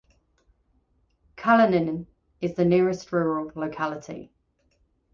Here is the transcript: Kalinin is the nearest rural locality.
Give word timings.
Kalinin 1.37 2.07
is 2.41 2.55
the 2.55 2.65
nearest 2.65 3.11
rural 3.11 3.51
locality. 3.53 4.31